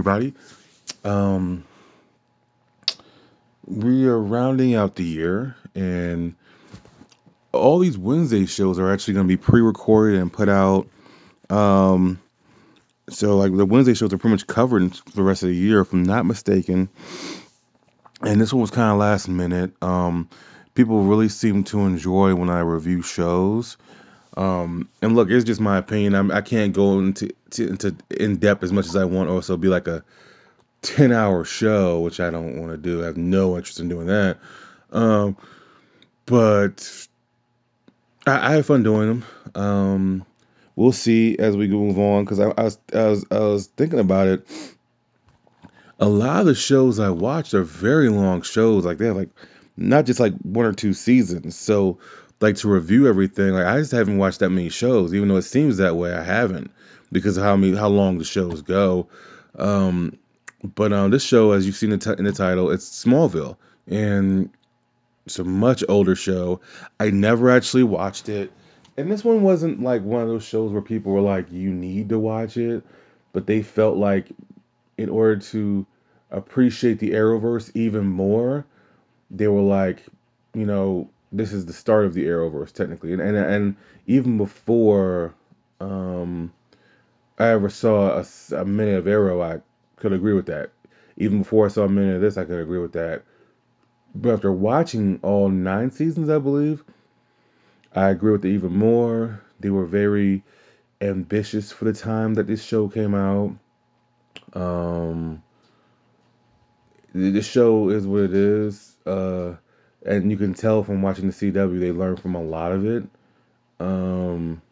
[0.00, 0.32] everybody?
[1.04, 1.64] Um,
[3.66, 6.34] we are rounding out the year, and
[7.52, 10.88] all these Wednesday shows are actually going to be pre-recorded and put out.
[11.50, 12.18] Um,
[13.10, 15.80] so like the Wednesday shows are pretty much covered for the rest of the year,
[15.80, 16.88] if I'm not mistaken.
[18.22, 19.72] And this one was kind of last minute.
[19.82, 20.30] Um,
[20.74, 23.76] people really seem to enjoy when I review shows.
[24.36, 26.14] Um, and look, it's just my opinion.
[26.14, 29.42] I'm, I can't go into to, into in depth as much as I want, or
[29.42, 30.04] so be like a
[30.82, 33.02] ten hour show, which I don't want to do.
[33.02, 34.38] I have no interest in doing that.
[34.92, 35.36] Um,
[36.26, 37.06] but
[38.26, 39.24] I, I have fun doing them.
[39.54, 40.26] Um,
[40.76, 43.98] we'll see as we move on because I, I was I was I was thinking
[43.98, 44.46] about it.
[45.98, 48.84] A lot of the shows I watch are very long shows.
[48.84, 49.30] Like they have like
[49.76, 51.56] not just like one or two seasons.
[51.58, 51.98] So
[52.40, 55.42] like to review everything, like I just haven't watched that many shows, even though it
[55.42, 56.12] seems that way.
[56.12, 56.70] I haven't
[57.12, 59.08] because of how many how long the shows go.
[59.58, 60.18] Um,
[60.62, 64.50] but um, this show, as you've seen in t- in the title, it's Smallville, and
[65.26, 66.60] it's a much older show.
[66.98, 68.52] I never actually watched it,
[68.96, 72.10] and this one wasn't like one of those shows where people were like, "You need
[72.10, 72.84] to watch it,"
[73.32, 74.26] but they felt like,
[74.96, 75.86] in order to
[76.30, 78.64] appreciate the Arrowverse even more,
[79.30, 80.04] they were like,
[80.54, 83.76] you know, this is the start of the Arrowverse technically, and and, and
[84.06, 85.34] even before
[85.80, 86.52] um,
[87.38, 88.22] I ever saw
[88.54, 89.60] a minute of Arrow, I
[89.96, 90.70] could agree with that.
[91.16, 93.22] Even before I saw a minute of this, I could agree with that.
[94.14, 96.82] But after watching all nine seasons, I believe,
[97.94, 99.40] I agree with it even more.
[99.60, 100.42] They were very
[101.00, 103.56] ambitious for the time that this show came out.
[104.52, 105.42] Um,
[107.14, 109.54] the the show is what it is, uh,
[110.04, 113.04] and you can tell from watching the CW they learned from a lot of it.
[113.78, 114.62] Um,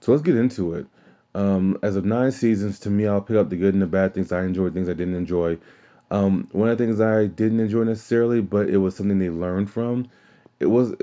[0.00, 0.86] so let's get into it.
[1.34, 4.14] Um, as of nine seasons, to me, I'll pick up the good and the bad
[4.14, 5.58] things I enjoyed, things I didn't enjoy.
[6.10, 9.70] Um, one of the things I didn't enjoy necessarily, but it was something they learned
[9.70, 10.08] from.
[10.58, 10.94] It was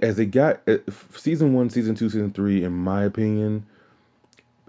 [0.00, 0.62] as they got
[1.16, 3.66] season one, season two, season three, in my opinion,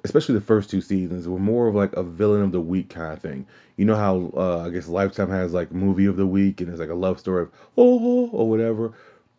[0.03, 3.13] especially the first two seasons, were more of like a villain of the week kind
[3.13, 3.47] of thing.
[3.77, 6.79] You know how uh, I guess Lifetime has like movie of the week and it's
[6.79, 8.93] like a love story of oh or whatever.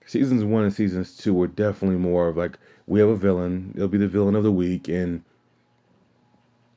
[0.07, 3.89] Seasons one and seasons two were definitely more of like we have a villain, it'll
[3.89, 5.23] be the villain of the week, and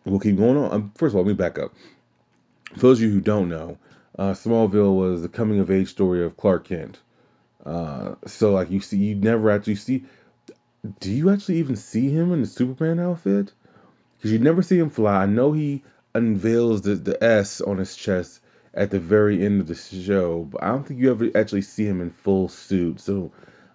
[0.06, 0.74] we'll keep going on.
[0.74, 1.74] Um, first of all, let me back up.
[2.74, 3.78] For those of you who don't know,
[4.18, 7.00] uh, Smallville was the coming of age story of Clark Kent.
[7.66, 10.06] Uh, so like you see, you never actually see.
[11.00, 13.52] Do you actually even see him in the Superman outfit?
[14.17, 15.23] Because you never see him fly.
[15.23, 15.83] I know he
[16.13, 18.41] unveils the, the S on his chest
[18.73, 21.85] at the very end of the show, but I don't think you ever actually see
[21.85, 23.00] him in full suit.
[23.00, 23.31] So,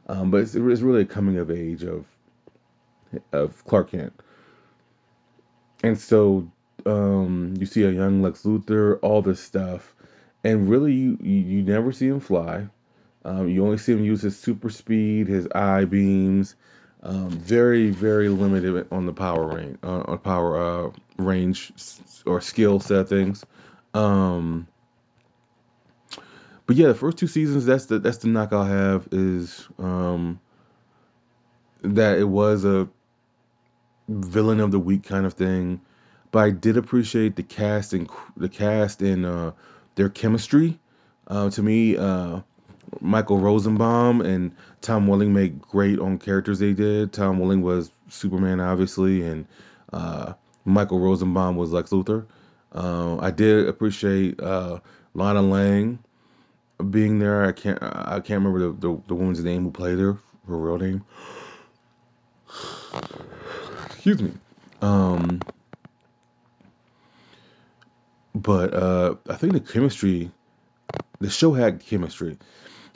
[0.08, 2.06] um, but it's, it's really a coming of age of
[3.32, 4.12] of Clark Kent.
[5.82, 6.50] And so
[6.86, 9.94] um, you see a young Lex Luthor, all this stuff,
[10.44, 12.68] and really you you, never see him fly.
[13.24, 16.56] Um, you only see him use his super speed, his eye beams.
[17.04, 21.72] Um, very very limited on the power range, uh, on power uh, range
[22.24, 23.44] or skill set things.
[23.92, 24.68] Um,
[26.66, 30.40] but yeah, the first two seasons, that's the that's the knock I'll have is um,
[31.82, 32.88] that it was a
[34.08, 35.80] villain of the week kind of thing.
[36.30, 39.52] But I did appreciate the cast and the cast and uh,
[39.96, 40.78] their chemistry.
[41.26, 42.40] Uh, to me, uh,
[43.00, 47.12] Michael Rosenbaum and Tom Welling made great on characters they did.
[47.12, 49.46] Tom Welling was Superman, obviously, and
[49.92, 50.34] uh,
[50.64, 52.26] Michael Rosenbaum was Lex Luthor.
[52.74, 54.80] Uh, I did appreciate uh,
[55.14, 55.98] Lana Lang
[56.90, 57.44] being there.
[57.44, 60.18] I can't I can't remember the, the, the woman's name who played her,
[60.48, 61.04] her real name.
[63.86, 64.32] Excuse me.
[64.80, 65.40] Um,
[68.34, 70.30] but uh, I think the chemistry,
[71.20, 72.38] the show had chemistry.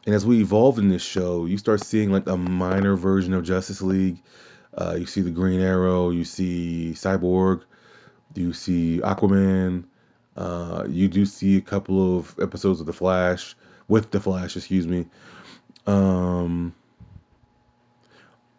[0.07, 3.43] And as we evolve in this show, you start seeing like a minor version of
[3.43, 4.23] Justice League.
[4.73, 7.63] Uh, you see the Green Arrow, you see Cyborg,
[8.35, 9.85] you see Aquaman.
[10.37, 13.57] Uh, you do see a couple of episodes of The Flash,
[13.89, 15.07] with The Flash, excuse me.
[15.87, 16.73] Um,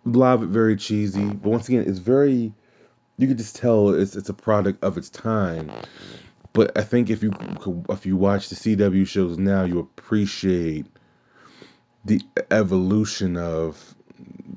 [0.05, 2.53] a lot of it very cheesy, but once again, it's very.
[3.17, 5.71] You can just tell it's it's a product of its time.
[6.53, 7.31] But I think if you
[7.89, 10.87] if you watch the CW shows now, you appreciate
[12.05, 12.21] the
[12.51, 13.95] evolution of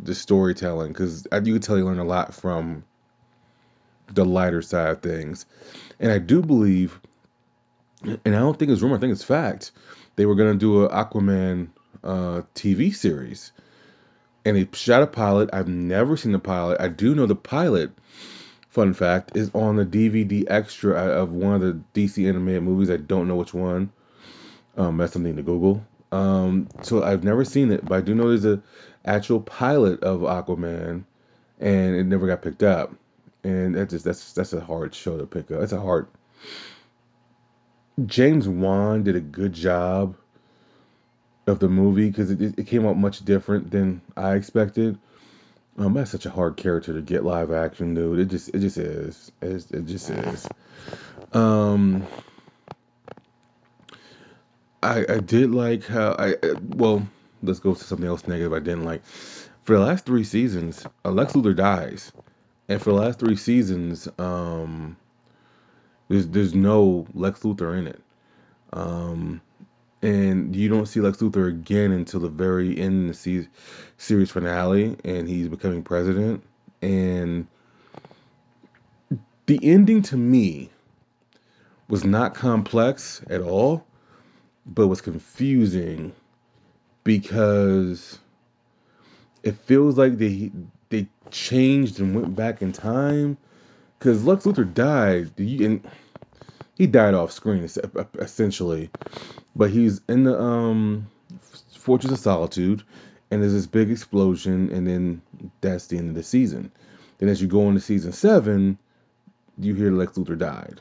[0.03, 2.85] the storytelling because you can tell you learn a lot from
[4.13, 5.47] the lighter side of things.
[5.99, 7.01] And I do believe,
[8.03, 9.73] and I don't think it's rumor, I think it's fact,
[10.17, 11.69] they were gonna do an Aquaman
[12.03, 13.53] uh, TV series,
[14.45, 15.51] and they shot a pilot.
[15.53, 16.81] I've never seen the pilot.
[16.81, 17.93] I do know the pilot.
[18.69, 22.91] Fun fact is on the DVD extra of one of the DC animated movies.
[22.91, 23.91] I don't know which one.
[24.77, 25.85] Um, that's something to Google.
[26.13, 28.63] Um, so I've never seen it, but I do know there's a
[29.05, 31.05] actual pilot of Aquaman,
[31.61, 32.95] and it never got picked up.
[33.43, 35.61] And that just that's that's a hard show to pick up.
[35.61, 36.09] That's a hard.
[38.05, 40.17] James Wan did a good job
[41.47, 44.99] of the movie because it, it came out much different than I expected.
[45.79, 48.19] Um, that's such a hard character to get live action, dude.
[48.19, 49.33] It just it just is.
[49.41, 50.49] It, it just is.
[51.33, 52.07] Um,
[54.83, 56.37] I I did like how I
[56.69, 57.07] well
[57.43, 59.05] let's go to something else negative I didn't like.
[59.65, 62.13] For the last three seasons, Lex Luthor dies,
[62.69, 64.97] and for the last three seasons, um,
[66.09, 68.01] there's there's no Lex Luthor in it.
[68.73, 69.41] Um,
[70.03, 73.47] and you don't see Lex Luthor again until the very end of the
[73.99, 76.43] series finale, and he's becoming president.
[76.81, 77.47] And
[79.47, 80.71] the ending to me
[81.89, 83.85] was not complex at all,
[84.67, 86.13] but was confusing
[87.05, 88.19] because
[89.43, 90.51] it feels like they
[90.91, 93.37] they changed and went back in time.
[93.99, 95.87] Because Lex Luthor died, and
[96.77, 97.69] he died off screen
[98.19, 98.91] essentially
[99.55, 101.09] but he's in the um,
[101.77, 102.83] Fortress of Solitude,
[103.31, 105.23] and there's this big explosion, and then
[105.61, 106.73] that's the end of the season.
[107.19, 108.79] Then as you go into season seven,
[109.59, 110.81] you hear Lex Luthor died.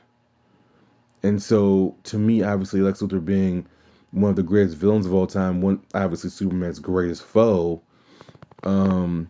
[1.24, 3.68] And so, to me, obviously, Lex Luthor being
[4.12, 7.82] one of the greatest villains of all time, one obviously Superman's greatest foe.
[8.64, 9.30] Um,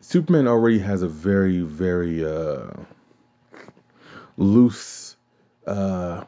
[0.00, 2.70] Superman already has a very, very uh,
[4.36, 5.16] loose
[5.66, 6.24] uh,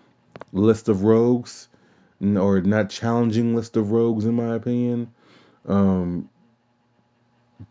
[0.52, 1.68] list of rogues,
[2.20, 5.12] or not challenging list of rogues, in my opinion.
[5.66, 6.28] Um,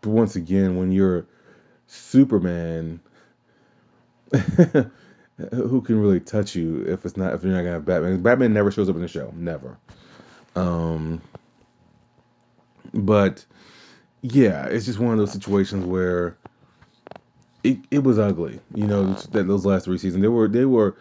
[0.02, 1.26] but once again, when you're
[1.88, 3.00] Superman,
[5.38, 8.22] who can really touch you if it's not if you're not gonna have Batman?
[8.22, 9.78] Batman never shows up in the show, never.
[10.56, 11.22] Um,
[12.94, 13.46] but
[14.22, 16.38] yeah, it's just one of those situations where
[17.64, 18.60] it, it was ugly.
[18.74, 20.96] You know, that those last three seasons they were they were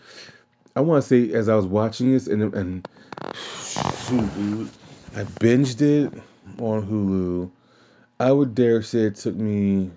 [0.77, 2.89] I want to say as I was watching this and and
[3.35, 4.71] shoot,
[5.15, 6.13] I binged it
[6.59, 7.51] on Hulu.
[8.19, 9.91] I would dare say it took me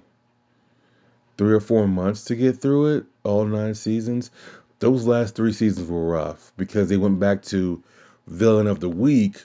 [1.38, 4.32] three or four months to get through it, all nine seasons.
[4.80, 7.84] Those last three seasons were rough because they went back to
[8.28, 9.44] villain of the week,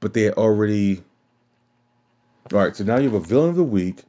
[0.00, 1.02] but they had already.
[2.52, 4.02] All right, so now you have a villain of the week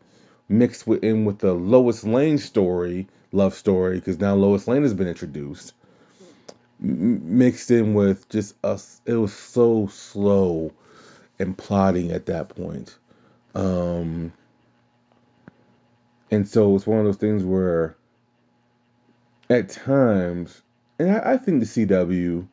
[0.49, 4.93] mixed with, in with the Lois Lane story, love story, because now Lois Lane has
[4.93, 5.73] been introduced
[6.83, 9.01] mixed in with just us.
[9.05, 10.73] It was so slow
[11.39, 12.95] and plotting at that point.
[13.55, 14.33] Um,
[16.33, 17.95] and so it's one of those things where
[19.51, 20.61] at times,
[20.97, 22.47] and I, I think the CW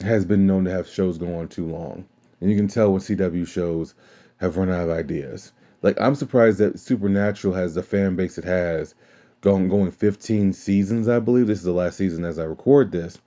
[0.00, 2.06] has been known to have shows go on too long.
[2.40, 3.94] And you can tell when CW shows
[4.38, 5.52] have run out of ideas.
[5.82, 8.94] Like I'm surprised that Supernatural has the fan base it has
[9.42, 11.46] going going 15 seasons, I believe.
[11.46, 13.18] This is the last season as I record this.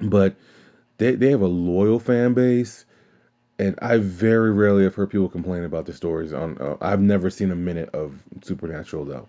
[0.00, 0.34] But
[0.96, 2.86] they they have a loyal fan base,
[3.58, 6.32] and I very rarely have heard people complain about the stories.
[6.32, 9.28] On uh, I've never seen a minute of Supernatural though.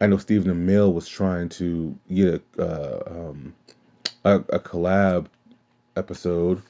[0.00, 3.54] I know Stephen Amell was trying to get a uh, um,
[4.24, 5.26] a, a, collab
[5.96, 6.62] episode,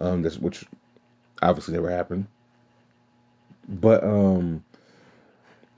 [0.00, 0.64] um, this, which
[1.40, 2.26] obviously never happened.
[3.68, 4.64] But um,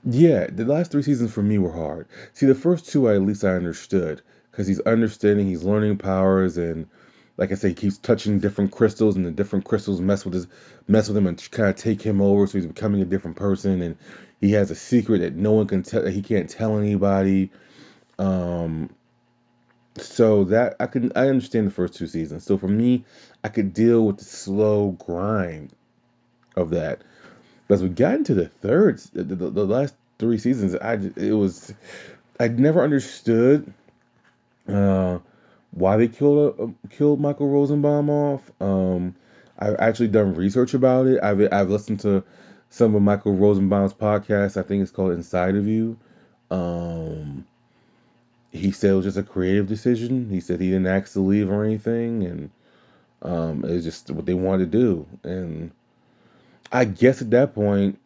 [0.03, 2.07] yeah, the last three seasons for me were hard.
[2.33, 6.57] See, the first two, I at least I understood because he's understanding, he's learning powers,
[6.57, 6.87] and
[7.37, 10.47] like I say, he keeps touching different crystals, and the different crystals mess with his
[10.87, 13.81] mess with him and kind of take him over, so he's becoming a different person,
[13.81, 13.97] and
[14.41, 17.51] he has a secret that no one can tell, that he can't tell anybody.
[18.17, 18.89] Um,
[19.97, 22.43] so that I can I understand the first two seasons.
[22.43, 23.05] So for me,
[23.43, 25.71] I could deal with the slow grind
[26.55, 27.01] of that.
[27.67, 31.33] But as we got into the third, the, the, the last three seasons, I it
[31.33, 31.73] was
[32.39, 33.73] I never understood
[34.67, 35.19] uh,
[35.75, 38.49] why they killed uh, killed Michael Rosenbaum off.
[38.59, 39.13] Um,
[39.59, 41.21] I've actually done research about it.
[41.21, 42.23] I've I've listened to
[42.69, 44.57] some of Michael Rosenbaum's podcasts.
[44.57, 45.97] I think it's called Inside of You.
[46.49, 47.45] Um,
[48.51, 50.29] he said it was just a creative decision.
[50.29, 52.49] He said he didn't ask to leave or anything, and
[53.21, 55.07] um, it was just what they wanted to do.
[55.23, 55.71] And
[56.71, 57.99] I guess at that point,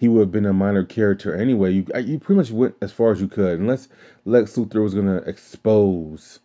[0.00, 1.72] he would have been a minor character anyway.
[1.72, 3.86] You you pretty much went as far as you could, unless
[4.24, 6.40] Lex Luthor was gonna expose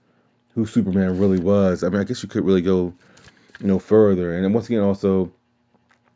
[0.55, 1.81] who Superman really was.
[1.81, 2.93] I mean, I guess you could really go
[3.62, 4.33] no further.
[4.33, 5.31] And once again, also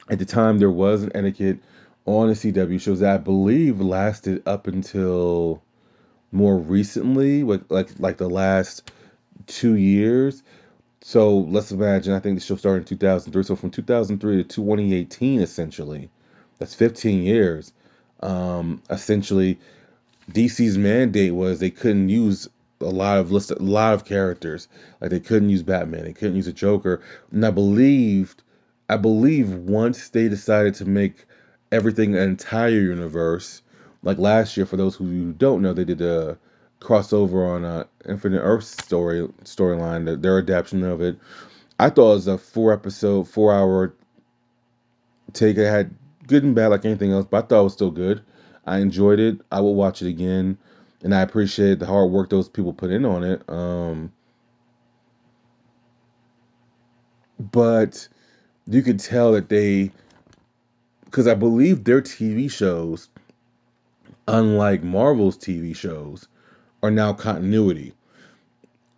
[0.09, 1.59] at the time there was an etiquette
[2.03, 5.63] on the CW shows that I believe lasted up until
[6.33, 8.91] more recently, like like like the last
[9.47, 10.43] two years.
[10.99, 12.13] So let's imagine.
[12.13, 13.43] I think the show started in 2003.
[13.43, 16.09] So from 2003 to 2018, essentially,
[16.59, 17.73] that's 15 years.
[18.21, 19.59] Um, essentially,
[20.31, 22.47] DC's mandate was they couldn't use
[22.81, 24.67] a lot of list a lot of characters.
[25.01, 27.01] Like they couldn't use Batman, they couldn't use a Joker.
[27.31, 28.43] And I believed
[28.87, 31.25] I believe once they decided to make
[31.71, 33.61] everything an entire universe,
[34.01, 36.37] like last year, for those who don't know, they did a
[36.81, 41.19] crossover on uh, Infinite Earth story storyline, their adaptation of it.
[41.77, 43.93] I thought it was a four episode, four hour
[45.33, 45.57] take.
[45.57, 45.93] It had
[46.29, 48.21] good and bad like anything else, but I thought it was still good.
[48.65, 49.41] I enjoyed it.
[49.51, 50.57] I will watch it again,
[51.03, 53.41] and I appreciate the hard work those people put in on it.
[53.49, 54.13] Um,
[57.39, 58.07] but
[58.67, 59.91] you could tell that they,
[61.05, 63.09] because I believe their TV shows,
[64.27, 66.27] unlike Marvel's TV shows,
[66.83, 67.93] are now continuity.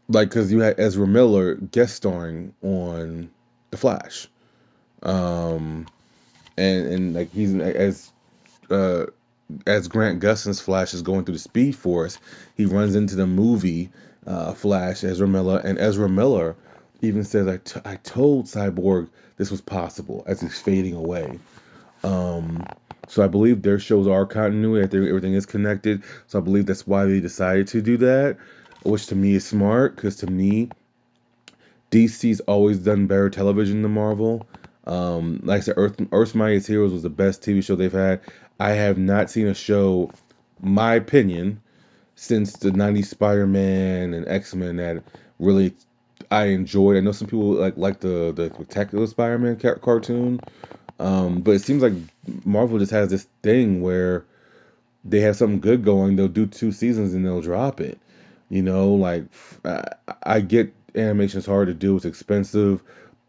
[0.09, 3.29] Like, because you had Ezra Miller guest starring on
[3.69, 4.27] The Flash.
[5.01, 5.87] Um,
[6.57, 8.11] and, and like he's as
[8.69, 9.05] uh,
[9.65, 12.17] as Grant Gustin's Flash is going through the Speed Force,
[12.55, 13.89] he runs into the movie
[14.25, 16.55] uh, Flash, Ezra Miller, and Ezra Miller
[17.01, 17.47] even says,
[17.83, 21.39] I, told Cyborg this was possible as he's fading away.
[22.03, 22.65] Um,
[23.07, 24.83] so I believe their shows are continuity.
[24.83, 26.03] I think everything is connected.
[26.27, 28.37] So I believe that's why they decided to do that,
[28.83, 30.69] which to me is smart because to me,
[31.89, 34.45] DC's always done better television than Marvel.
[34.85, 38.21] Um, like I said, Earth, Earth's Mightiest Heroes was the best TV show they've had.
[38.59, 40.11] I have not seen a show,
[40.59, 41.61] my opinion,
[42.15, 45.03] since the 90s Spider-Man and X-Men that
[45.39, 45.73] really
[46.29, 46.97] I enjoyed.
[46.97, 50.39] I know some people like like the the Spectacular Spider-Man ca- cartoon,
[50.99, 51.93] um, but it seems like
[52.45, 54.25] Marvel just has this thing where
[55.03, 57.97] they have something good going, they'll do two seasons and they'll drop it.
[58.49, 59.25] You know, like
[59.65, 59.83] I,
[60.23, 62.81] I get animation is hard to do, it's expensive.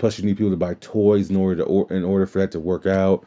[0.02, 2.50] Plus, you need people to buy toys in order to or, in order for that
[2.50, 3.25] to work out.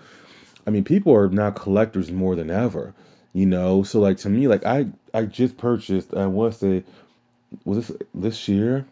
[0.67, 2.93] I mean, people are now collectors more than ever.
[3.31, 6.13] You know, so like to me, like I I just purchased.
[6.13, 6.83] I want to say,
[7.63, 8.85] was this this year?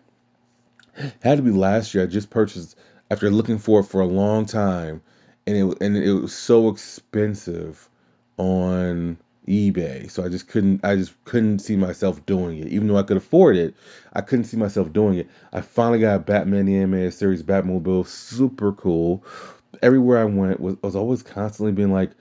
[1.21, 2.05] had to be last year.
[2.05, 2.77] I just purchased
[3.11, 5.01] after looking for it for a long time,
[5.45, 7.89] and it and it was so expensive
[8.37, 10.09] on eBay.
[10.09, 12.67] So I just couldn't I just couldn't see myself doing it.
[12.67, 13.75] Even though I could afford it,
[14.13, 15.29] I couldn't see myself doing it.
[15.51, 19.23] I finally got Batman the animated series Batmobile, super cool.
[19.81, 22.11] Everywhere I went was, was always constantly being like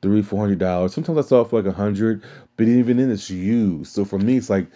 [0.00, 0.92] three, four hundred dollars.
[0.94, 2.22] Sometimes I saw it for like a hundred,
[2.56, 3.92] but even then it's used.
[3.92, 4.66] So for me, it's like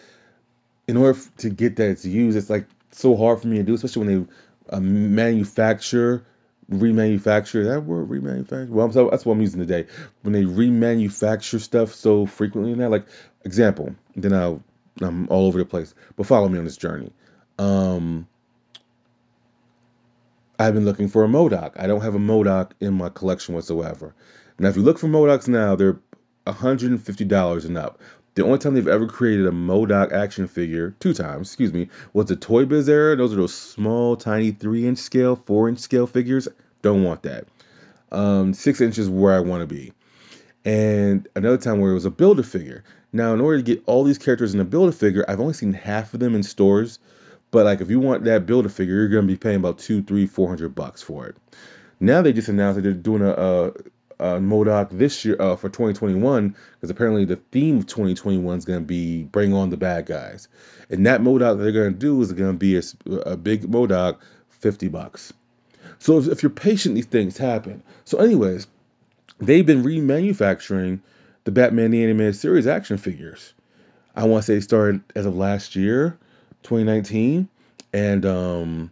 [0.86, 3.75] in order to get that it's used, it's like so hard for me to do,
[3.75, 6.25] especially when they uh, manufacture,
[6.70, 7.64] remanufacture.
[7.64, 8.68] That word remanufacture.
[8.68, 9.87] Well, that's what I'm using today.
[10.23, 13.06] When they remanufacture stuff so frequently now, like
[13.44, 14.62] example, then I'll
[15.00, 15.94] I'm all over the place.
[16.16, 17.12] But follow me on this journey.
[17.58, 18.26] Um,
[20.58, 21.73] I've been looking for a MODOK.
[21.76, 24.14] I don't have a MODOK in my collection whatsoever.
[24.58, 26.00] Now, if you look for MODOKs now, they're
[26.46, 28.00] $150 and up.
[28.36, 32.26] The only time they've ever created a MODOK action figure, two times, excuse me, was
[32.26, 33.16] the Toy Biz era.
[33.16, 36.46] Those are those small, tiny three inch scale, four inch scale figures.
[36.82, 37.46] Don't want that.
[38.12, 39.94] Um, six inches where I want to be.
[40.66, 42.84] And another time where it was a build a figure.
[43.10, 45.54] Now, in order to get all these characters in a build a figure, I've only
[45.54, 46.98] seen half of them in stores.
[47.50, 50.02] But like, if you want that build a figure, you're gonna be paying about two,
[50.02, 51.36] three, four hundred bucks for it.
[52.00, 53.72] Now they just announced that they're doing a, a
[54.18, 58.80] uh, MODOK this year uh, for 2021 because apparently the theme of 2021 is going
[58.80, 60.49] to be bring on the bad guys,
[60.90, 62.82] and that MODOK they're going to do is going to be a,
[63.30, 64.18] a big MODOK,
[64.50, 65.32] 50 bucks.
[65.99, 67.82] So if, if you're patient, these things happen.
[68.04, 68.66] So, anyways,
[69.38, 71.00] they've been remanufacturing
[71.44, 73.54] the Batman the Animated Series action figures.
[74.14, 76.18] I want to say started as of last year,
[76.62, 77.49] 2019,
[77.92, 78.90] and um,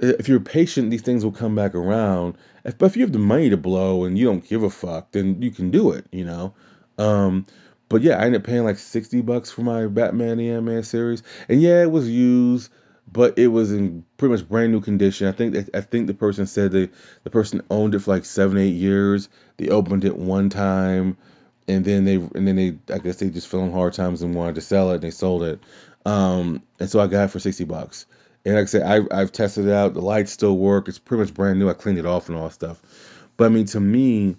[0.00, 2.36] if you're patient, these things will come back around.
[2.64, 5.12] If, but if you have the money to blow and you don't give a fuck,
[5.12, 6.54] then you can do it, you know.
[6.98, 7.46] Um,
[7.88, 11.22] but yeah, I ended up paying like sixty bucks for my Batman the Man series,
[11.48, 12.70] and yeah, it was used,
[13.10, 15.26] but it was in pretty much brand new condition.
[15.26, 16.90] I think I think the person said that
[17.24, 19.28] the person owned it for like seven, eight years.
[19.56, 21.16] They opened it one time,
[21.66, 24.34] and then they and then they I guess they just fell on hard times and
[24.34, 24.96] wanted to sell it.
[24.96, 25.60] and They sold it,
[26.04, 28.04] um, and so I got it for sixty bucks.
[28.48, 29.92] And like I said, I've, I've tested it out.
[29.92, 30.88] The lights still work.
[30.88, 31.68] It's pretty much brand new.
[31.68, 32.80] I cleaned it off and all stuff.
[33.36, 34.36] But I mean, to me,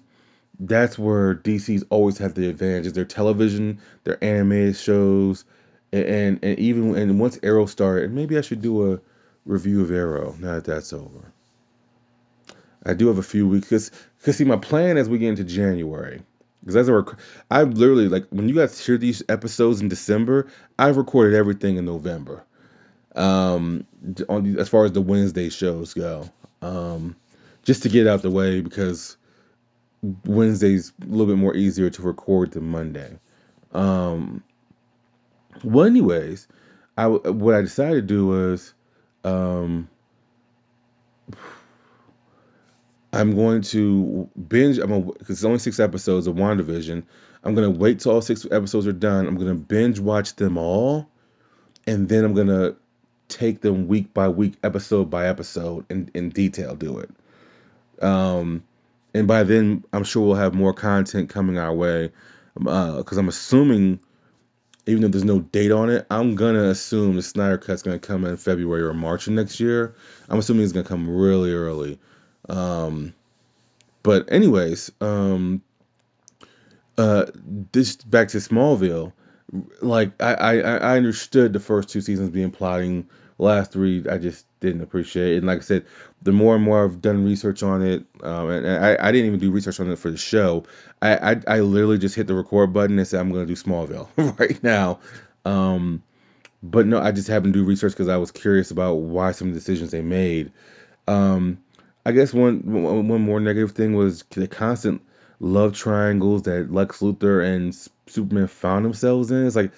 [0.59, 5.45] that's where DC's always had the advantage: their television, their animated shows,
[5.93, 8.99] and, and and even and once Arrow started, maybe I should do a
[9.45, 11.31] review of Arrow now that that's over.
[12.83, 15.43] I do have a few weeks because because see my plan as we get into
[15.43, 16.23] January
[16.61, 17.19] because as I rec-
[17.51, 20.47] I've literally like when you guys hear these episodes in December,
[20.79, 22.43] I've recorded everything in November.
[23.15, 23.85] Um,
[24.29, 26.29] on as far as the Wednesday shows go,
[26.61, 27.15] um,
[27.63, 29.17] just to get out the way because
[30.25, 33.19] Wednesday's a little bit more easier to record than Monday.
[33.71, 34.43] Um,
[35.63, 36.47] well, anyways,
[36.97, 38.73] I what I decided to do was
[39.23, 39.89] um,
[43.11, 44.77] I'm going to binge.
[44.77, 47.03] I'm because it's only six episodes of WandaVision.
[47.43, 49.27] I'm gonna wait till all six episodes are done.
[49.27, 51.09] I'm gonna binge watch them all,
[51.87, 52.75] and then I'm gonna
[53.29, 56.75] take them week by week, episode by episode, in in detail.
[56.75, 57.09] Do it.
[58.03, 58.63] Um,
[59.13, 62.11] and by then, I'm sure we'll have more content coming our way.
[62.55, 63.99] Because I'm assuming,
[64.85, 68.25] even though there's no date on it, I'm gonna assume the Snyder Cut's gonna come
[68.25, 69.95] in February or March of next year.
[70.27, 71.99] I'm assuming it's gonna come really early.
[72.49, 73.13] Um,
[74.03, 75.61] but anyways, um,
[76.97, 77.25] uh,
[77.71, 79.13] this back to Smallville.
[79.81, 83.09] Like I, I, I understood the first two seasons being plotting.
[83.39, 85.33] Last three, I just didn't appreciate.
[85.33, 85.37] it.
[85.37, 85.85] And like I said,
[86.21, 89.39] the more and more I've done research on it, um, and I, I didn't even
[89.39, 90.65] do research on it for the show.
[91.01, 94.09] I, I, I literally just hit the record button and said I'm to do Smallville
[94.39, 94.99] right now.
[95.45, 96.03] Um,
[96.61, 99.47] but no, I just happened to do research because I was curious about why some
[99.47, 100.51] of the decisions they made.
[101.07, 101.59] Um,
[102.05, 102.61] I guess one
[103.05, 105.01] one more negative thing was the constant
[105.39, 107.75] love triangles that Lex Luthor and
[108.07, 109.45] Superman found themselves in.
[109.47, 109.71] It's like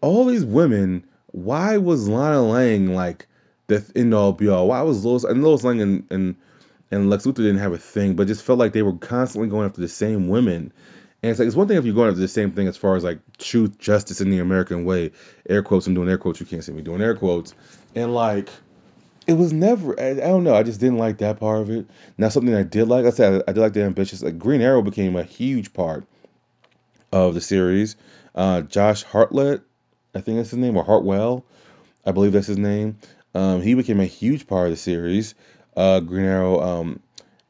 [0.00, 1.04] all these women.
[1.32, 3.26] Why was Lana Lang like
[3.66, 4.68] the end all be all?
[4.68, 6.36] Why was Lois and Lois Lang and, and
[6.90, 9.66] and Lex Luthor didn't have a thing, but just felt like they were constantly going
[9.66, 10.72] after the same women.
[11.22, 12.96] And it's like it's one thing if you're going after the same thing as far
[12.96, 15.12] as like truth, justice in the American way.
[15.48, 15.86] Air quotes.
[15.86, 16.40] I'm doing air quotes.
[16.40, 17.54] You can't see me doing air quotes.
[17.94, 18.48] And like
[19.26, 19.98] it was never.
[20.00, 20.54] I, I don't know.
[20.54, 21.86] I just didn't like that part of it.
[22.18, 23.04] Now something I did like.
[23.04, 24.22] I said I, did like the ambitious.
[24.22, 26.04] Like Green Arrow became a huge part
[27.12, 27.96] of the series.
[28.34, 29.62] Uh, Josh Hartlett,
[30.14, 31.44] I think that's his name, or Hartwell,
[32.04, 32.98] I believe that's his name.
[33.34, 35.34] Um, he became a huge part of the series.
[35.76, 37.00] Uh, Green Arrow, um,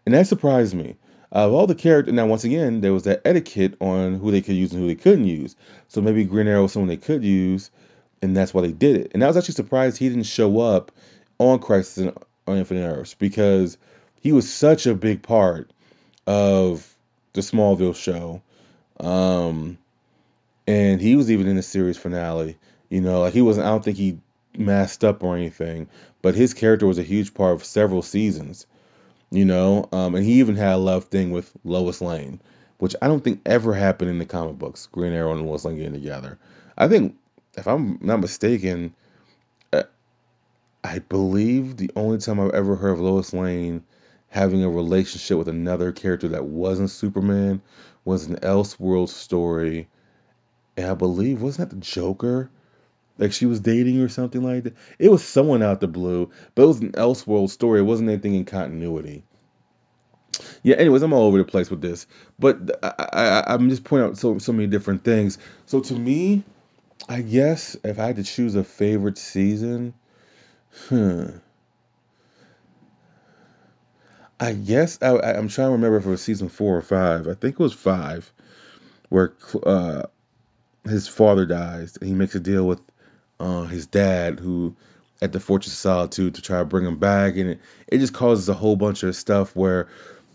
[0.04, 0.96] and that surprised me.
[1.32, 4.56] Of all the characters, now once again, there was that etiquette on who they could
[4.56, 5.54] use and who they couldn't use.
[5.88, 7.70] So maybe Green Arrow was someone they could use,
[8.20, 9.12] and that's why they did it.
[9.14, 10.90] And I was actually surprised he didn't show up
[11.38, 12.12] on Crisis
[12.46, 13.78] on Infinite Earths because
[14.20, 15.70] he was such a big part
[16.26, 16.94] of
[17.32, 18.42] the Smallville show.
[18.98, 19.78] Um,
[20.66, 22.56] and he was even in the series finale.
[22.88, 23.66] You know, like he wasn't.
[23.66, 24.18] I don't think he
[24.56, 25.88] masked up or anything,
[26.22, 28.66] but his character was a huge part of several seasons.
[29.30, 32.40] You know, um, and he even had a love thing with Lois Lane,
[32.78, 34.88] which I don't think ever happened in the comic books.
[34.90, 36.38] Green Arrow and Lois Lane getting together.
[36.76, 37.16] I think,
[37.56, 38.94] if I'm not mistaken,
[39.72, 39.84] uh,
[40.82, 43.84] I believe the only time I've ever heard of Lois Lane
[44.30, 47.60] having a relationship with another character that wasn't Superman
[48.04, 49.88] was an Elseworld story.
[50.80, 52.50] And I believe, wasn't that the Joker?
[53.18, 54.76] Like she was dating or something like that.
[54.98, 57.80] It was someone out the blue, but it was an Elseworld story.
[57.80, 59.24] It wasn't anything in continuity.
[60.62, 60.76] Yeah.
[60.76, 62.06] Anyways, I'm all over the place with this,
[62.38, 65.36] but I, I, I'm just pointing out so so many different things.
[65.66, 66.44] So to me,
[67.10, 69.92] I guess if I had to choose a favorite season,
[70.88, 71.26] hmm,
[74.38, 77.28] I guess I, I'm trying to remember if it was season four or five.
[77.28, 78.32] I think it was five,
[79.10, 80.04] where uh,
[80.84, 82.80] his father dies and he makes a deal with
[83.38, 84.76] uh, his dad who
[85.22, 88.14] at the Fortress of Solitude to try to bring him back, and it, it just
[88.14, 89.88] causes a whole bunch of stuff where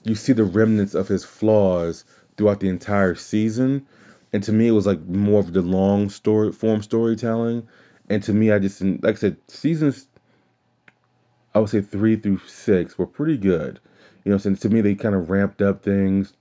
[0.04, 2.06] you see the remnants of his flaws
[2.38, 3.88] throughout the entire season.
[4.32, 7.68] And to me, it was like more of the long story form storytelling.
[8.10, 10.08] And to me, I just like I said, seasons
[11.56, 13.80] I would say three through six were pretty good.
[14.26, 16.34] You know, since to me they kind of ramped up things.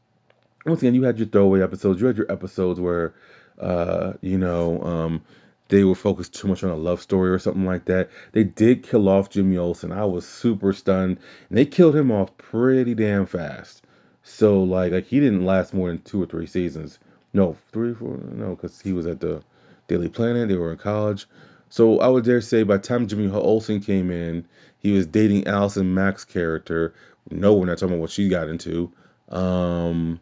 [0.67, 2.01] Once again, you had your throwaway episodes.
[2.01, 3.14] You had your episodes where,
[3.59, 5.23] uh, you know, um,
[5.69, 8.11] they were focused too much on a love story or something like that.
[8.33, 9.93] They did kill off Jimmy Olsen.
[9.93, 13.83] I was super stunned, and they killed him off pretty damn fast.
[14.23, 16.99] So like, like he didn't last more than two or three seasons.
[17.33, 19.43] No, three, four, no, because he was at the
[19.88, 20.49] Daily Planet.
[20.49, 21.27] They were in college.
[21.69, 24.47] So I would dare say by the time Jimmy Olsen came in,
[24.79, 26.95] he was dating Allison Mack's character.
[27.31, 28.93] No, we're not talking about what she got into.
[29.29, 30.21] Um,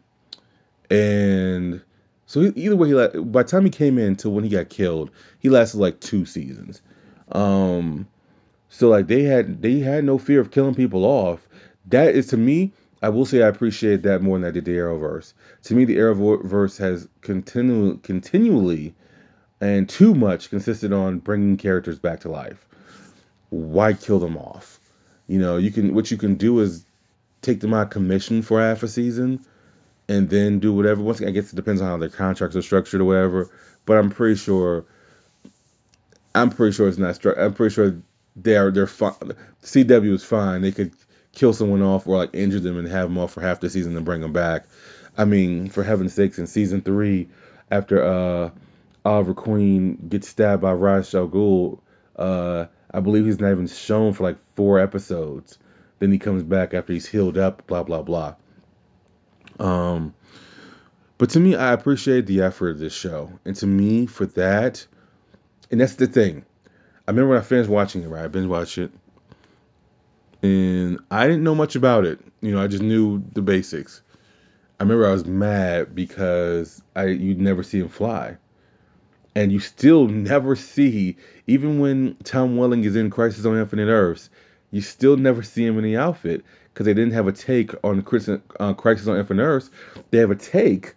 [0.89, 1.81] and
[2.25, 5.11] so either way, he by the time he came in to when he got killed,
[5.39, 6.81] he lasted like two seasons.
[7.31, 8.07] Um,
[8.69, 11.47] so like they had they had no fear of killing people off.
[11.87, 14.71] That is to me, I will say I appreciate that more than I did the
[14.71, 15.33] Arrowverse.
[15.63, 18.95] To me, the Arrowverse has continu- continually
[19.59, 22.65] and too much consisted on bringing characters back to life.
[23.49, 24.79] Why kill them off?
[25.27, 26.85] You know, you can what you can do is
[27.41, 29.45] take them out of commission for half a season
[30.13, 31.01] and then do whatever.
[31.01, 33.49] Once again, I guess it depends on how their contracts are structured or whatever.
[33.85, 34.85] But I'm pretty sure.
[36.35, 37.15] I'm pretty sure it's not.
[37.15, 38.01] Stru- I'm pretty sure
[38.35, 39.13] they're they're fine.
[39.63, 40.61] CW is fine.
[40.61, 40.91] They could
[41.31, 43.95] kill someone off or like injure them and have them off for half the season
[43.97, 44.65] and bring them back.
[45.17, 47.29] I mean, for heaven's sakes, in season three,
[47.69, 48.49] after uh,
[49.05, 51.79] Oliver Queen gets stabbed by Ra's al Ghul,
[52.15, 55.57] uh, I believe he's not even shown for like four episodes.
[55.99, 57.67] Then he comes back after he's healed up.
[57.67, 58.35] Blah blah blah.
[59.59, 60.13] Um,
[61.17, 64.85] but to me, I appreciate the effort of this show, and to me, for that,
[65.71, 66.45] and that's the thing.
[67.07, 68.25] I remember when I finished watching it, right?
[68.25, 68.91] I binge watched it,
[70.41, 72.19] and I didn't know much about it.
[72.41, 74.01] You know, I just knew the basics.
[74.79, 78.37] I remember I was mad because I you'd never see him fly,
[79.35, 84.29] and you still never see, even when Tom Welling is in Crisis on Infinite Earths,
[84.71, 88.01] you still never see him in the outfit because they didn't have a take on
[88.01, 89.69] Crisis, uh, Crisis on Infinite Earths.
[90.09, 90.95] They have a take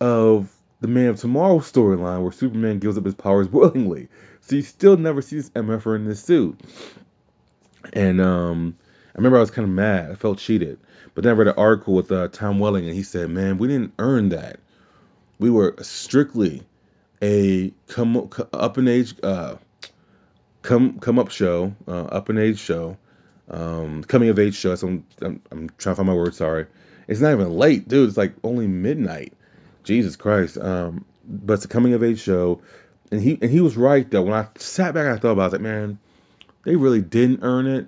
[0.00, 4.08] of the Man of Tomorrow storyline where Superman gives up his powers willingly.
[4.40, 6.60] So you still never see this MFer in this suit.
[7.92, 8.76] And um,
[9.14, 10.12] I remember I was kind of mad.
[10.12, 10.78] I felt cheated.
[11.14, 13.66] But then I read an article with uh, Tom Welling, and he said, "Man, we
[13.66, 14.60] didn't earn that.
[15.38, 16.62] We were strictly
[17.20, 19.56] a come up in age, uh,
[20.62, 22.96] come come up show, uh, up in age show,
[23.50, 24.74] um, coming of age show.
[24.74, 26.36] So I'm, I'm, I'm trying to find my words.
[26.36, 26.66] Sorry,
[27.08, 28.08] it's not even late, dude.
[28.08, 29.34] It's like only midnight.
[29.82, 30.58] Jesus Christ.
[30.58, 32.62] Um, but it's a coming of age show,
[33.10, 34.22] and he and he was right though.
[34.22, 35.44] When I sat back, and I thought about it.
[35.44, 35.98] I was like, man,
[36.64, 37.86] they really didn't earn it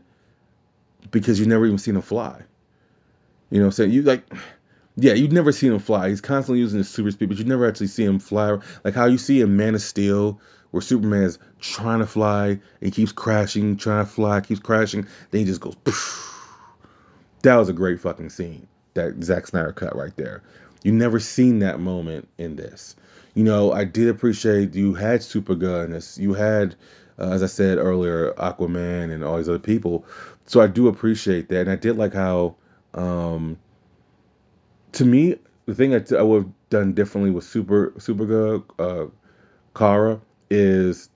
[1.11, 2.43] because you never even seen him fly.
[3.51, 4.25] You know, what I'm saying you like.
[4.95, 6.11] Yeah, you've never seen him fly.
[6.11, 8.59] He's constantly using his super speed, but you never actually see him fly.
[8.85, 10.39] Like how you see in Man of Steel,
[10.73, 15.07] where Superman is trying to fly and he keeps crashing, trying to fly, keeps crashing,
[15.31, 15.77] then he just goes.
[15.77, 16.31] Poof.
[17.43, 18.67] That was a great fucking scene.
[18.95, 20.43] That Zack Snyder cut right there.
[20.83, 22.97] You never seen that moment in this.
[23.35, 26.19] You know, I did appreciate you had Supergirl.
[26.19, 26.75] You had,
[27.19, 30.05] uh, as I said earlier, Aquaman and all these other people.
[30.47, 32.57] So I do appreciate that, and I did like how.
[32.95, 33.59] Um,
[34.93, 39.07] to me, the thing that I would have done differently with Super Supergirl, uh,
[39.75, 40.21] Kara,
[40.53, 41.09] is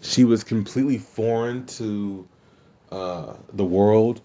[0.00, 2.26] she was completely foreign to
[2.90, 4.22] uh, the world.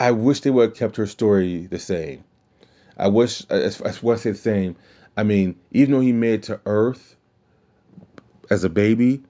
[0.00, 2.24] I wish they would have kept her story the same.
[2.96, 4.76] I wish, as what I say the same,
[5.16, 7.16] I mean, even though he made it to Earth
[8.50, 9.22] as a baby,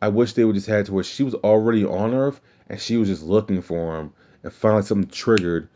[0.00, 2.96] I wish they would just had to where she was already on Earth and she
[2.96, 5.68] was just looking for him, and finally something triggered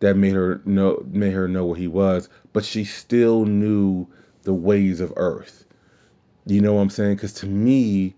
[0.00, 4.06] that made her know made her know where he was, but she still knew
[4.42, 5.64] the ways of Earth.
[6.46, 7.16] You know what I'm saying?
[7.16, 8.14] Because to me,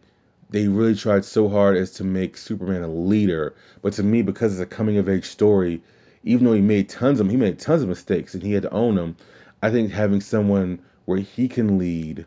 [0.50, 4.52] they really tried so hard as to make Superman a leader, but to me, because
[4.52, 5.82] it's a coming of age story,
[6.24, 8.70] even though he made tons of he made tons of mistakes and he had to
[8.70, 9.16] own them,
[9.62, 12.26] I think having someone where he can lead,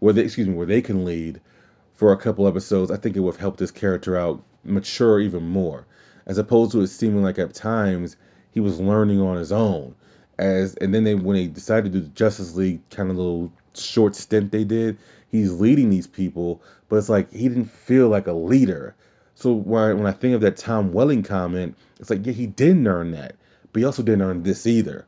[0.00, 1.40] where they excuse me, where they can lead
[1.94, 5.48] for a couple episodes, I think it would have helped this character out mature even
[5.48, 5.86] more,
[6.26, 8.16] as opposed to it seeming like at times
[8.52, 9.94] he was learning on his own.
[10.38, 13.52] As and then they when they decided to do the Justice League kind of little
[13.74, 14.98] short stint they did,
[15.32, 18.94] he's leading these people, but it's like he didn't feel like a leader.
[19.34, 22.46] So when I, when I think of that Tom Welling comment, it's like yeah he
[22.46, 23.34] didn't earn that,
[23.72, 25.06] but he also didn't earn this either.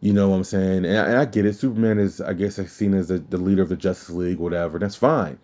[0.00, 0.84] You know what I'm saying?
[0.84, 1.54] And I, and I get it.
[1.54, 4.78] Superman is I guess seen as the, the leader of the Justice League, whatever.
[4.78, 5.38] That's fine.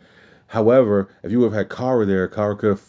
[0.46, 2.82] However, if you would have had Kara there, Kara could have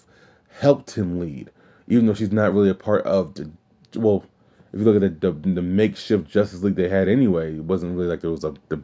[0.49, 1.49] helped him lead,
[1.87, 3.49] even though she's not really a part of the
[3.95, 4.25] well,
[4.73, 7.95] if you look at the, the, the makeshift Justice League they had anyway, it wasn't
[7.95, 8.81] really like there was a the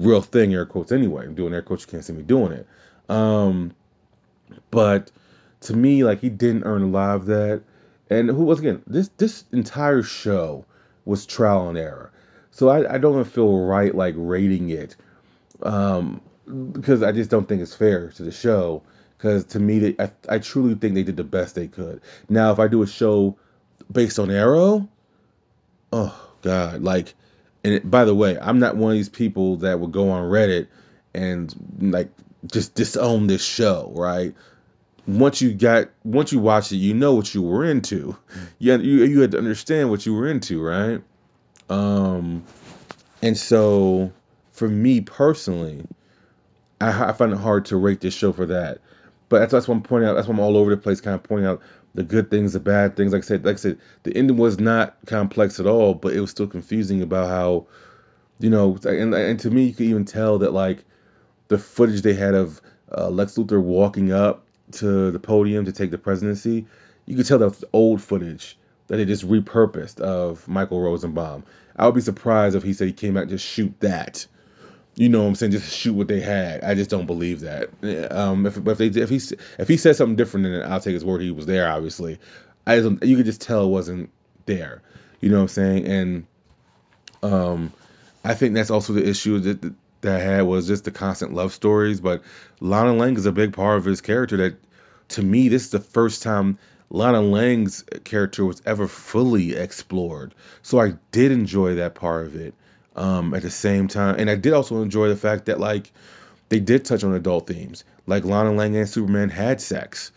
[0.00, 1.24] real thing air quotes anyway.
[1.24, 2.66] I'm doing air quotes, you can't see me doing it.
[3.08, 3.74] Um,
[4.70, 5.10] but
[5.62, 7.62] to me, like he didn't earn a lot of that.
[8.08, 10.64] And who was again this this entire show
[11.04, 12.10] was trial and error.
[12.50, 14.96] So I, I don't feel right like rating it
[15.62, 16.20] um,
[16.72, 18.82] because I just don't think it's fair to the show.
[19.16, 22.00] Because to me, they, I, I truly think they did the best they could.
[22.30, 23.36] Now, if I do a show
[23.92, 24.88] based on Arrow,
[25.92, 27.14] oh god, like,
[27.62, 30.30] and it, by the way, I'm not one of these people that would go on
[30.30, 30.68] Reddit
[31.14, 32.10] and like
[32.46, 34.34] just disown this show, right?
[35.06, 38.16] Once you got, once you watched it, you know what you were into.
[38.58, 41.02] You had, you, you had to understand what you were into, right?
[41.68, 42.44] Um,
[43.22, 44.12] and so
[44.52, 45.84] for me personally,
[46.80, 48.78] I, I find it hard to rate this show for that.
[49.30, 50.14] But that's, that's what I'm pointing out.
[50.14, 51.62] That's why I'm all over the place, kind of pointing out
[51.94, 53.12] the good things, the bad things.
[53.12, 56.20] Like I said, like I said, the ending was not complex at all, but it
[56.20, 57.66] was still confusing about how,
[58.40, 60.84] you know, and and to me, you could even tell that like
[61.48, 62.60] the footage they had of
[62.96, 66.66] uh, Lex Luthor walking up to the podium to take the presidency,
[67.06, 71.44] you could tell that's old footage that they just repurposed of Michael Rosenbaum.
[71.76, 74.26] I would be surprised if he said he came out just shoot that.
[75.00, 75.52] You know what I'm saying?
[75.52, 76.62] Just shoot what they had.
[76.62, 77.70] I just don't believe that.
[78.12, 79.18] Um, if, if they if he
[79.58, 81.22] if he said something different, then I'll take his word.
[81.22, 82.18] He was there, obviously.
[82.66, 84.10] I just, you could just tell it wasn't
[84.44, 84.82] there.
[85.22, 85.86] You know what I'm saying?
[85.86, 86.26] And
[87.22, 87.72] um,
[88.22, 91.54] I think that's also the issue that that I had was just the constant love
[91.54, 92.02] stories.
[92.02, 92.22] But
[92.60, 94.36] Lana Lang is a big part of his character.
[94.36, 94.56] That
[95.08, 96.58] to me, this is the first time
[96.90, 100.34] Lana Lang's character was ever fully explored.
[100.60, 102.52] So I did enjoy that part of it.
[102.96, 105.92] Um, at the same time, and I did also enjoy the fact that like
[106.48, 110.10] they did touch on adult themes, like Lana Lang and Superman had sex.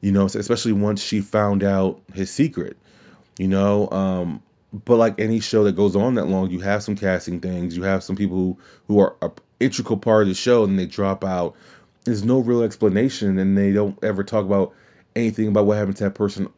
[0.00, 2.76] You know, especially once she found out his secret.
[3.38, 6.96] You know, um, but like any show that goes on that long, you have some
[6.96, 8.58] casting things, you have some people who,
[8.88, 9.16] who are
[9.60, 11.54] integral part of the show, and they drop out.
[12.04, 14.74] There's no real explanation, and they don't ever talk about
[15.14, 16.48] anything about what happened to that person,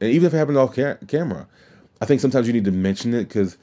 [0.00, 1.46] and even if it happened off ca- camera.
[2.02, 3.58] I think sometimes you need to mention it because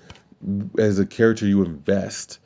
[0.77, 2.39] as a character, you invest.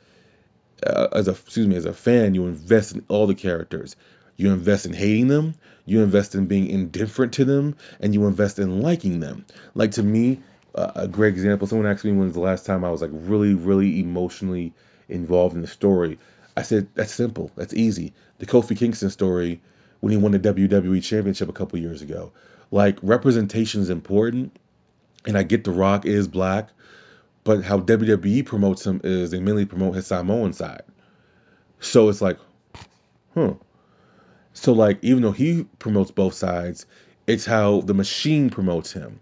[0.84, 3.96] Uh, as a excuse me, as a fan, you invest in all the characters.
[4.36, 8.58] You invest in hating them, you invest in being indifferent to them, and you invest
[8.58, 9.44] in liking them.
[9.74, 10.40] Like to me,
[10.74, 11.66] uh, a great example.
[11.66, 14.72] Someone asked me when was the last time I was like really, really emotionally
[15.08, 16.18] involved in the story.
[16.56, 17.50] I said that's simple.
[17.56, 18.12] That's easy.
[18.38, 19.60] The Kofi Kingston story
[20.00, 22.32] when he won the WWE Championship a couple years ago.
[22.70, 24.56] Like representation is important,
[25.26, 26.70] and I get The Rock is black,
[27.44, 30.82] but how WWE promotes him is they mainly promote his Samoan side.
[31.80, 32.38] So it's like,
[33.34, 33.54] huh.
[34.52, 36.86] So like even though he promotes both sides,
[37.26, 39.20] it's how the machine promotes him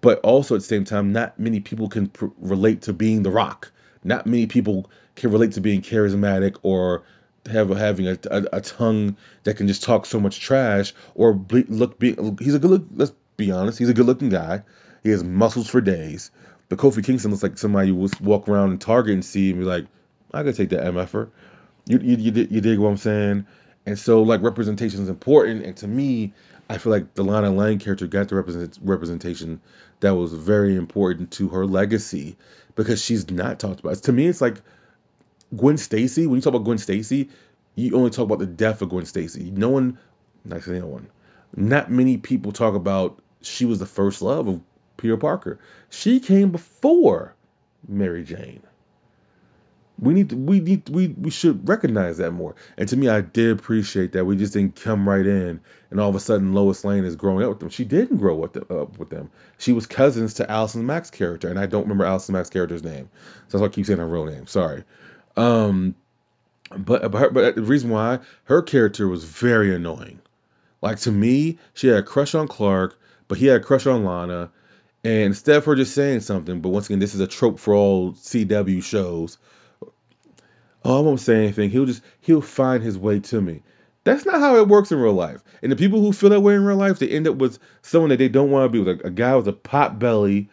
[0.00, 3.30] but also at the same time, not many people can pr- relate to being The
[3.30, 3.70] Rock.
[4.02, 7.02] Not many people can relate to being charismatic or
[7.50, 11.64] have having a, a, a tongue that can just talk so much trash or be,
[11.64, 11.98] look.
[11.98, 12.86] Be, he's a good look.
[12.94, 13.78] Let's be honest.
[13.78, 14.62] He's a good looking guy.
[15.02, 16.30] He has muscles for days.
[16.70, 19.58] But Kofi Kingston looks like somebody you would walk around in Target and see and
[19.58, 19.86] be like,
[20.32, 21.28] I could take that MFer.
[21.86, 23.46] You, you, you, you dig what I'm saying?
[23.84, 25.64] And so like representation is important.
[25.66, 26.32] And to me,
[26.68, 29.60] I feel like the Lana Lang character got the represent, representation
[29.98, 32.36] that was very important to her legacy
[32.76, 33.96] because she's not talked about.
[33.96, 34.62] To me, it's like
[35.54, 36.28] Gwen Stacy.
[36.28, 37.30] When you talk about Gwen Stacy,
[37.74, 39.50] you only talk about the death of Gwen Stacy.
[39.50, 39.98] No one,
[40.44, 41.08] not no one,
[41.56, 44.60] not many people talk about she was the first love of
[45.00, 45.58] Peter Parker.
[45.88, 47.34] She came before
[47.88, 48.62] Mary Jane.
[49.98, 52.54] We need to, we need we we should recognize that more.
[52.78, 55.60] And to me, I did appreciate that we just didn't come right in
[55.90, 57.68] and all of a sudden Lois Lane is growing up with them.
[57.68, 59.30] She didn't grow up with, uh, with them.
[59.58, 63.10] She was cousins to Allison Mack's character, and I don't remember Allison Mack's character's name,
[63.48, 64.46] so that's why I keep saying her real name.
[64.46, 64.84] Sorry.
[65.36, 65.94] Um,
[66.70, 70.20] but but, her, but the reason why her character was very annoying.
[70.80, 74.04] Like to me, she had a crush on Clark, but he had a crush on
[74.04, 74.50] Lana.
[75.02, 78.12] And of her just saying something, but once again, this is a trope for all
[78.12, 79.38] CW shows
[80.84, 81.70] oh, I won't say anything.
[81.70, 83.62] He'll just he'll find his way to me.
[84.04, 85.42] That's not how it works in real life.
[85.62, 88.10] And the people who feel that way in real life, they end up with someone
[88.10, 89.00] that they don't want to be with.
[89.00, 90.48] A, a guy with a pot belly,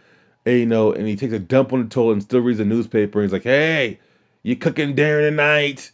[0.45, 2.65] and, you know, and he takes a dump on the toilet and still reads the
[2.65, 3.19] newspaper.
[3.19, 3.99] And he's like, "Hey,
[4.43, 5.91] you cooking dinner tonight?"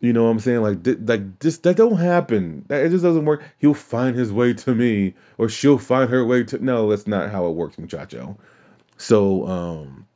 [0.00, 0.62] You know what I'm saying?
[0.62, 2.64] Like, th- like just that don't happen.
[2.68, 3.42] That, it just doesn't work.
[3.58, 6.64] He'll find his way to me, or she'll find her way to.
[6.64, 8.38] No, that's not how it works, muchacho.
[8.96, 10.06] So, um,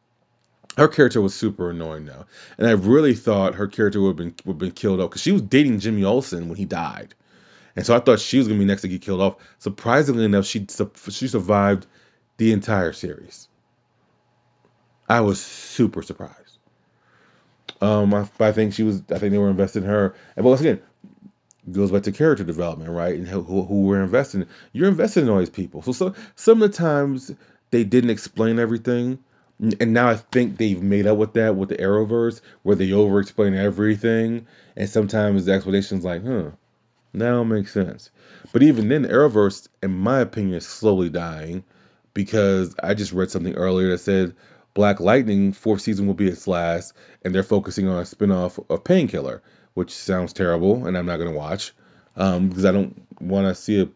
[0.78, 2.24] her character was super annoying now,
[2.56, 5.22] and I really thought her character would have been would have been killed off because
[5.22, 7.14] she was dating Jimmy Olsen when he died,
[7.76, 9.36] and so I thought she was gonna be next to get killed off.
[9.58, 10.66] Surprisingly enough, she
[11.10, 11.86] she survived
[12.38, 13.48] the entire series.
[15.08, 16.58] I was super surprised.
[17.84, 19.02] Um, I, I think she was.
[19.10, 20.14] I think they were invested in her.
[20.36, 20.80] And but once again,
[21.70, 23.14] goes back to character development, right?
[23.14, 24.46] And who, who we're investing.
[24.72, 25.82] You're invested in all these people.
[25.82, 27.32] So, so some of the times
[27.70, 29.18] they didn't explain everything
[29.60, 33.20] and now I think they've made up with that with the Arrowverse, where they over
[33.20, 36.50] explain everything, and sometimes the explanation's like, huh,
[37.12, 38.10] now it makes sense.
[38.52, 41.64] But even then, the Arrowverse, in my opinion, is slowly dying
[42.14, 44.34] because I just read something earlier that said
[44.74, 46.92] Black Lightning fourth season will be its last,
[47.24, 49.42] and they're focusing on a spinoff of Painkiller,
[49.74, 51.72] which sounds terrible, and I'm not gonna watch
[52.16, 53.88] um, because I don't want to see a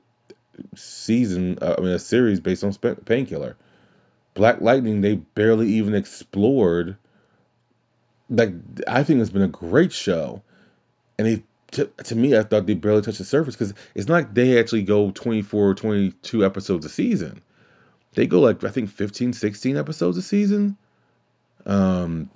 [0.77, 3.57] season, uh, I mean, a series based on Painkiller.
[4.35, 6.97] Black Lightning, they barely even explored.
[8.31, 8.53] Like
[8.87, 10.43] I think it's been a great show,
[11.19, 14.15] and they to, to me I thought they barely touched the surface because it's not
[14.15, 17.43] like they actually go 24 or 22 episodes a season.
[18.15, 20.77] They go like I think 15, 16 episodes a season.
[21.67, 22.31] Um,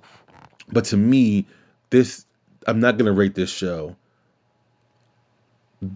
[0.69, 1.47] but to me,
[1.89, 2.25] this
[2.67, 3.95] I'm not gonna rate this show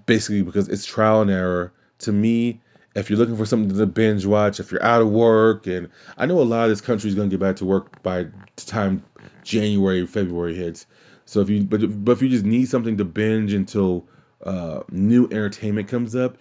[0.06, 1.72] basically because it's trial and error.
[2.00, 2.62] To me,
[2.96, 6.26] if you're looking for something to binge watch, if you're out of work, and I
[6.26, 9.04] know a lot of this country is to get back to work by the time
[9.44, 10.86] January, February hits.
[11.26, 14.06] So if you but but if you just need something to binge until
[14.44, 16.38] uh, new entertainment comes up,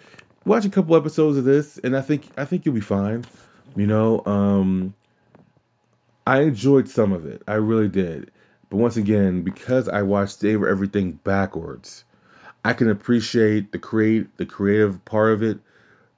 [0.46, 3.24] watch a couple episodes of this, and I think I think you'll be fine.
[3.74, 4.94] You know, um,
[6.26, 8.30] I enjoyed some of it, I really did.
[8.70, 12.04] But once again, because I watched everything backwards,
[12.64, 15.58] I can appreciate the create the creative part of it.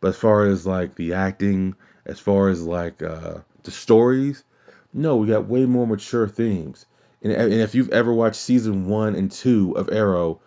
[0.00, 1.74] But as far as like the acting,
[2.06, 4.44] as far as like uh, the stories,
[4.92, 6.86] no, we got way more mature themes.
[7.20, 10.40] And, and if you've ever watched season one and two of Arrow,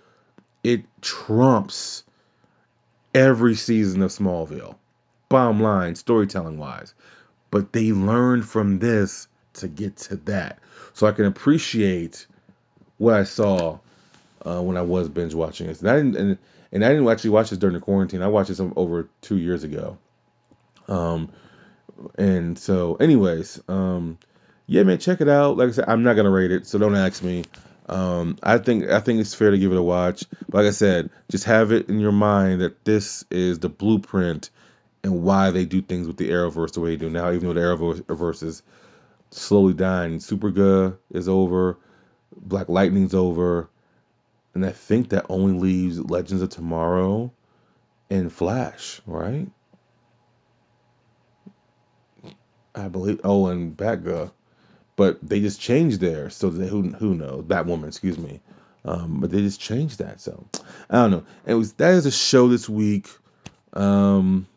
[0.63, 2.04] it trumps
[3.13, 4.76] every season of Smallville.
[5.30, 6.93] Bottom line, storytelling wise.
[7.50, 10.60] But they learned from this to get to that.
[10.93, 12.26] So I can appreciate
[12.97, 13.80] what I saw
[14.45, 15.82] uh, when I was binge watching this.
[15.82, 16.38] And I didn't, and,
[16.71, 18.21] and I didn't actually watch this during the quarantine.
[18.21, 19.97] I watched this over two years ago.
[20.88, 21.32] Um,
[22.17, 24.17] and so, anyways, um,
[24.67, 25.58] yeah, man, check it out.
[25.58, 27.43] Like I said, I'm not gonna rate it, so don't ask me.
[27.91, 30.23] Um, I think I think it's fair to give it a watch.
[30.47, 34.49] But like I said, just have it in your mind that this is the blueprint
[35.04, 37.32] and why they do things with the Arrowverse the way they do now.
[37.32, 38.63] Even though the Arrowverse is
[39.32, 41.77] slowly dying, Supergirl is over,
[42.34, 43.69] Black Lightning's over,
[44.54, 47.34] and I think that only leaves Legends of Tomorrow
[48.10, 49.49] and Flash, right?
[52.73, 53.19] I believe.
[53.25, 54.32] Oh, and Batgirl
[54.95, 56.30] but they just changed there.
[56.30, 57.88] So they, who who knows that woman?
[57.89, 58.41] Excuse me.
[58.84, 60.21] Um, but they just changed that.
[60.21, 60.45] So
[60.89, 61.23] I don't know.
[61.45, 63.08] It was that is a show this week.
[63.73, 64.47] Um,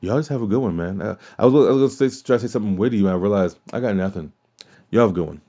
[0.00, 1.02] y'all just have a good one, man.
[1.02, 3.58] I, I was, I was gonna say, try to say something witty, but I realized
[3.72, 4.32] I got nothing.
[4.90, 5.40] Y'all have a good one.